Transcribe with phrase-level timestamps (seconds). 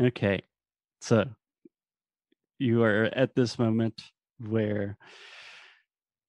[0.00, 0.42] Okay.
[1.00, 1.24] So
[2.58, 4.00] you are at this moment
[4.38, 4.96] where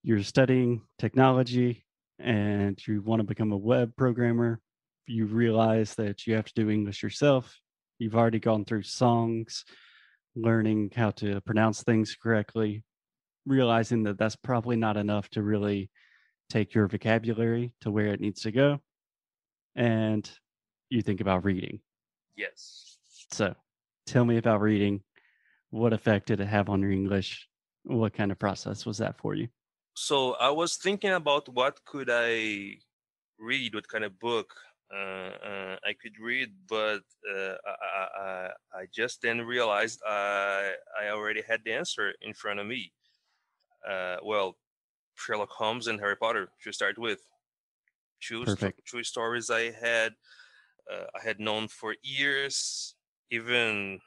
[0.03, 1.85] you're studying technology
[2.17, 4.59] and you want to become a web programmer.
[5.05, 7.59] You realize that you have to do English yourself.
[7.99, 9.65] You've already gone through songs,
[10.35, 12.83] learning how to pronounce things correctly,
[13.45, 15.89] realizing that that's probably not enough to really
[16.49, 18.79] take your vocabulary to where it needs to go.
[19.75, 20.29] And
[20.89, 21.81] you think about reading.
[22.35, 22.98] Yes.
[23.31, 23.55] So
[24.05, 25.01] tell me about reading.
[25.69, 27.47] What effect did it have on your English?
[27.83, 29.47] What kind of process was that for you?
[29.93, 32.77] So I was thinking about what could I
[33.37, 34.53] read, what kind of book
[34.93, 41.09] uh, uh, I could read, but uh, I, I, I, just then realized I, I
[41.09, 42.91] already had the answer in front of me.
[43.87, 44.57] Uh, well,
[45.13, 47.19] Sherlock Holmes and Harry Potter to start with.
[48.19, 48.81] Two, Perfect.
[48.89, 50.13] two stories I had
[50.91, 52.95] uh, I had known for years,
[53.31, 53.99] even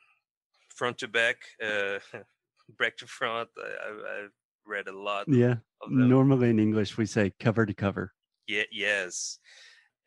[0.68, 1.98] front to back, uh,
[2.78, 3.48] back to front.
[3.58, 4.26] I, I,
[4.64, 5.24] read a lot.
[5.26, 5.56] Yeah.
[5.88, 8.12] Normally in English, we say cover to cover.
[8.46, 8.62] Yeah.
[8.70, 9.40] Yes.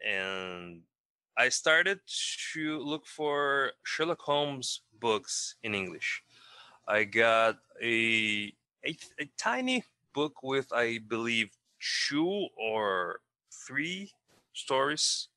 [0.05, 0.81] And
[1.37, 1.99] I started
[2.53, 6.23] to look for Sherlock Holmes books in English.
[6.87, 8.53] I got a,
[8.85, 11.49] a, a tiny book with, I believe,
[12.07, 13.19] two or
[13.67, 14.11] three
[14.53, 15.27] stories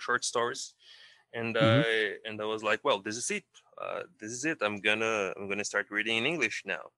[0.00, 0.74] short stories
[1.36, 1.82] and mm-hmm.
[1.84, 3.44] I and I was like, well, this is it.
[3.80, 4.58] Uh, this is it.
[4.62, 6.90] I'm gonna I'm gonna start reading in English now.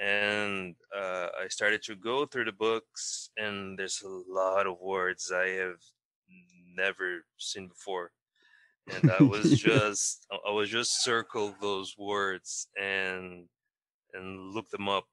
[0.00, 5.32] And uh, I started to go through the books, and there's a lot of words
[5.34, 5.82] I have
[6.76, 8.12] never seen before.
[8.86, 13.46] And I was just I was just circle those words and
[14.12, 15.06] and look them up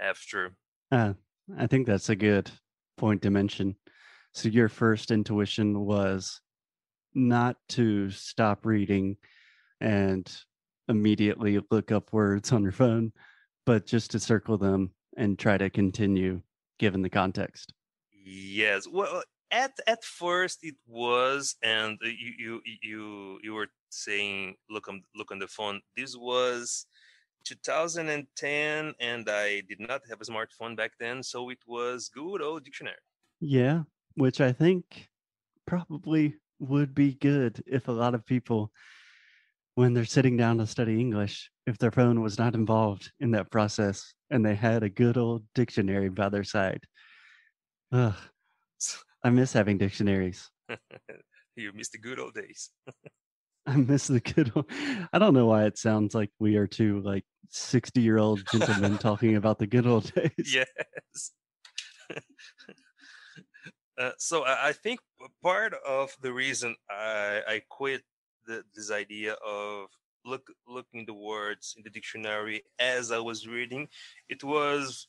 [0.00, 0.54] after.
[0.92, 1.14] Uh,
[1.58, 2.50] I think that's a good
[2.98, 3.74] point to mention.
[4.34, 6.40] So your first intuition was
[7.14, 9.16] not to stop reading
[9.80, 10.30] and
[10.88, 13.12] immediately look up words on your phone,
[13.66, 16.40] but just to circle them and try to continue
[16.78, 17.72] given the context.
[18.24, 18.86] Yes.
[18.90, 25.02] Well, at at first it was, and you you you you were saying look on
[25.14, 25.80] look on the phone.
[25.96, 26.86] This was
[27.44, 32.64] 2010, and I did not have a smartphone back then, so it was good old
[32.64, 32.96] dictionary.
[33.40, 33.82] Yeah,
[34.14, 35.08] which I think
[35.66, 38.72] probably would be good if a lot of people,
[39.74, 43.50] when they're sitting down to study English, if their phone was not involved in that
[43.50, 46.84] process and they had a good old dictionary by their side.
[47.92, 48.14] Ugh,
[49.24, 50.50] I miss having dictionaries.
[51.56, 52.70] you miss the good old days.
[53.66, 54.70] I miss the good old.
[55.12, 58.96] I don't know why it sounds like we are two like sixty year old gentlemen
[58.96, 60.54] talking about the good old days.
[60.54, 61.32] Yes.
[63.98, 65.00] Uh, so I, I, think
[65.42, 68.02] part of the reason I, I quit
[68.46, 69.88] the, this idea of
[70.24, 73.88] look looking the words in the dictionary as I was reading,
[74.28, 75.08] it was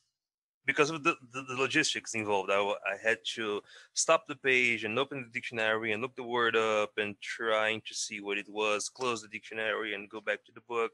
[0.66, 2.50] because of the, the, the logistics involved.
[2.52, 3.62] I, I had to
[3.94, 7.94] stop the page and open the dictionary and look the word up and trying to
[7.94, 10.92] see what it was, close the dictionary and go back to the book.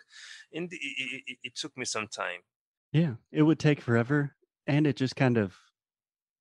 [0.54, 2.40] And it, it, it took me some time.
[2.92, 4.36] Yeah, it would take forever.
[4.68, 5.56] And it just kind of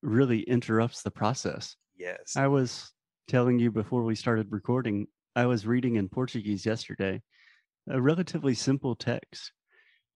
[0.05, 1.77] really interrupts the process.
[1.97, 2.37] Yes.
[2.37, 2.93] I was
[3.29, 7.23] telling you before we started recording, I was reading in Portuguese yesterday,
[7.89, 9.53] a relatively simple text.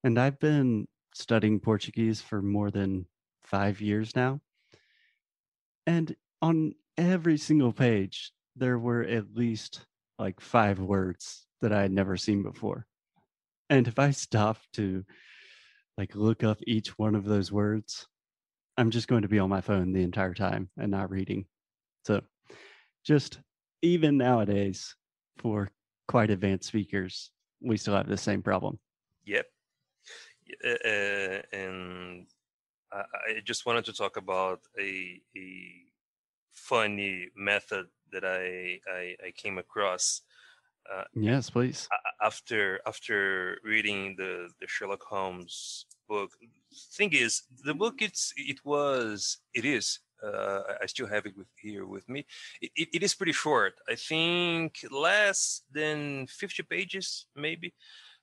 [0.04, 3.06] And I've been studying Portuguese for more than
[3.43, 4.41] five years now.
[5.87, 9.87] And on every single page, there were at least
[10.19, 12.87] like five words that I had never seen before.
[13.71, 15.04] And if I stopped to
[15.97, 18.06] like look up each one of those words,
[18.78, 21.47] I'm just going to be on my phone the entire time and not reading.
[22.06, 22.22] So,
[23.05, 23.41] just
[23.83, 24.94] even nowadays,
[25.37, 25.69] for
[26.06, 28.78] quite advanced speakers, we still have the same problem.
[29.27, 29.47] Yep.
[30.65, 32.27] Uh, and
[32.93, 35.49] I, I, just wanted to talk about a, a
[36.53, 40.22] funny method that I, I, I came across.
[40.93, 41.88] Uh, yes, please.
[42.22, 46.30] After after reading the, the Sherlock Holmes book,
[46.97, 50.01] thing is, the book it's it was it is.
[50.22, 52.27] Uh, I still have it with, here with me.
[52.60, 53.74] It, it, it is pretty short.
[53.89, 57.74] I think less than fifty pages, maybe.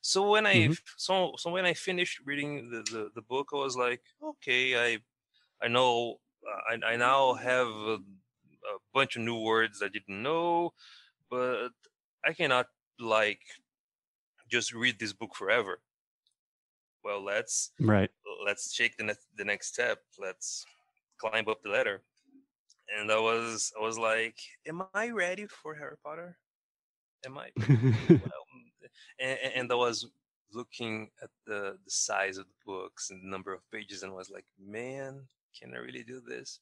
[0.02, 0.74] So when I mm-hmm.
[0.98, 5.00] so so when I finished reading the, the, the book, I was like, okay, I
[5.64, 6.18] I know
[6.70, 10.74] I, I now have a, a bunch of new words I didn't know,
[11.30, 11.70] but
[12.26, 12.68] I cannot
[13.00, 13.42] like
[14.50, 15.82] just read this book forever.
[17.04, 18.10] Well, let's right
[18.46, 20.00] let's take the, ne- the next step.
[20.20, 20.66] Let's
[21.20, 22.02] climb up the ladder.
[23.00, 24.38] And I was I was like,
[24.68, 26.38] am I ready for Harry Potter?
[27.26, 27.50] am I?
[27.58, 28.88] well, mm,
[29.20, 30.08] and, and I was
[30.54, 34.30] looking at the the size of the books and the number of pages, and was
[34.30, 35.22] like, man,
[35.60, 36.60] can I really do this?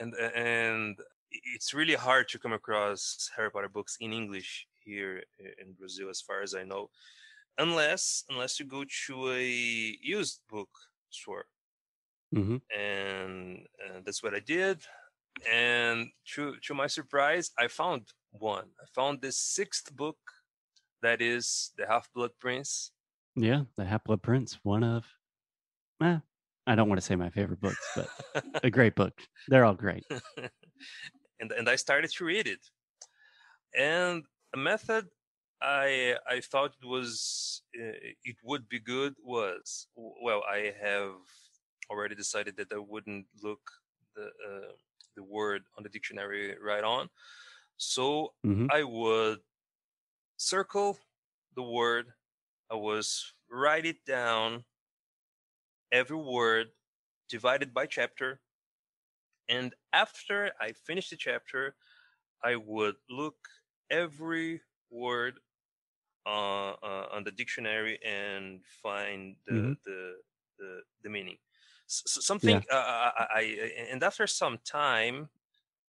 [0.00, 0.96] And and
[1.30, 5.22] it's really hard to come across Harry Potter books in English here
[5.58, 6.90] in Brazil, as far as I know,
[7.58, 9.44] unless unless you go to a
[10.02, 10.70] used book
[11.10, 11.46] store,
[12.34, 14.82] hmm and, and that's what I did.
[15.50, 18.70] And to to my surprise, I found one.
[18.80, 20.18] I found the sixth book,
[21.02, 22.92] that is the Half Blood Prince.
[23.36, 25.06] Yeah, the Half Blood Prince, one of,
[26.02, 26.20] eh,
[26.66, 28.10] I don't want to say my favorite books, but
[28.62, 29.20] a great book.
[29.48, 30.04] They're all great.
[31.40, 32.60] and and I started to read it.
[33.76, 34.24] And
[34.56, 35.08] method
[35.62, 41.16] I I thought it was uh, it would be good was well I have
[41.90, 43.60] already decided that I wouldn't look
[44.16, 44.72] the uh,
[45.16, 47.10] the word on the dictionary right on,
[47.76, 49.40] so hmm I would
[50.36, 50.98] circle
[51.54, 52.14] the word.
[52.70, 54.64] I was write it down
[55.90, 56.72] every word
[57.28, 58.40] divided by chapter
[59.48, 61.76] and after I finished the chapter,
[62.42, 63.36] I would look
[63.90, 65.40] every word
[66.26, 70.16] uh, uh, on the dictionary and find the the
[70.58, 71.38] the, the meaning.
[71.88, 72.60] S- s- Yeah.
[72.60, 75.30] something uh, I, I, I- and after some time,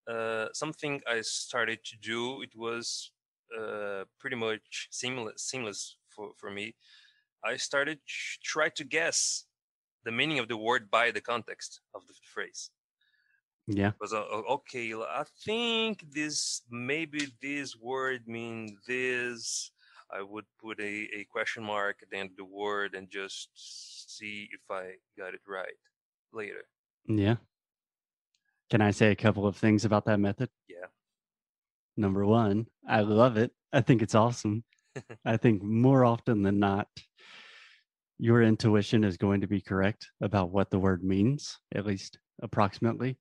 [0.09, 2.43] uh, something I started to do.
[2.43, 3.13] It was
[3.59, 6.77] uh, pretty much seamless seamless for for me.
[7.45, 9.47] I started to try to guess
[10.05, 12.71] the meaning of the word by the context of the phrase
[13.67, 13.93] Yeah.
[14.01, 19.71] was uh, okay I think this maybe this word mean this
[20.13, 23.49] i would put a, a question mark at the end of the word and just
[23.55, 25.79] see if i got it right
[26.33, 26.65] later
[27.09, 27.37] Yeah.
[28.71, 30.49] Can I say a couple of things about that method?
[30.69, 30.87] yeah
[31.97, 33.53] Number one, I love it.
[33.73, 34.65] I think it's awesome.
[35.25, 36.89] I think more often than not,
[38.19, 43.17] your intuition is going to be correct about what the word means, at least approximately.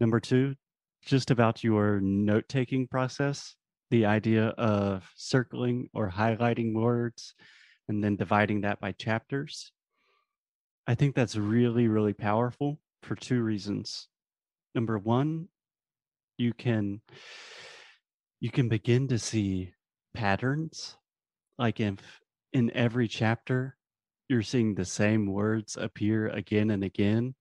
[0.00, 0.54] Number two,
[1.04, 3.54] just about your note taking process,
[3.90, 7.34] the idea of circling or highlighting words
[7.88, 9.72] and then dividing that by chapters.
[10.86, 14.08] I think that's really, really powerful for two reasons.
[14.74, 15.48] Number one,
[16.36, 17.00] you can
[18.40, 19.72] you can begin to see
[20.12, 20.96] patterns
[21.58, 22.20] like if
[22.52, 23.76] in every chapter
[24.28, 27.34] you're seeing the same words appear again and again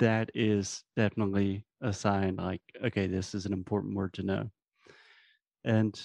[0.00, 4.50] that is definitely a sign like okay this is an important word to know.
[5.64, 5.98] And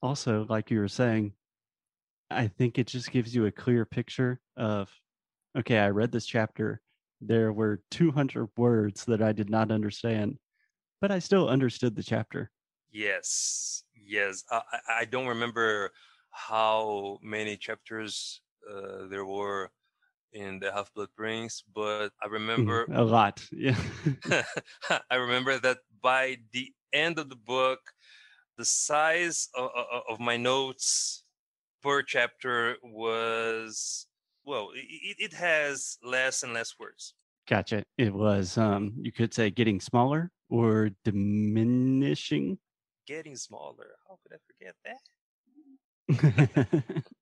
[0.00, 1.32] also like you were saying
[2.30, 4.90] i think it just gives you a clear picture of
[5.58, 6.80] okay i read this chapter.
[7.20, 10.38] There were 200 words that i did not understand
[11.00, 12.50] but i still understood the chapter.
[12.90, 14.62] Yes yes i,
[15.00, 15.92] I don't remember
[16.30, 18.40] how many chapters
[18.70, 19.70] uh, there were
[20.32, 22.26] in the half blood prince but i
[22.56, 23.76] Mhm, remember a lot yeah
[25.10, 27.94] I remember that by the end of the book,
[28.56, 29.70] the size of,
[30.08, 31.24] of my notes
[31.82, 34.08] per chapter was
[34.44, 37.14] well, it, it has less and less words.
[37.46, 37.84] Gotcha.
[37.98, 42.58] It was, um, you could say getting smaller or diminishing.
[43.06, 43.96] Getting smaller.
[44.08, 45.02] How could I forget that?